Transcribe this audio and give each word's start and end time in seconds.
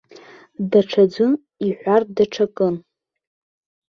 Даҽаӡәы 0.71 1.27
иҳәар 1.67 2.01
даҽакын. 2.15 2.75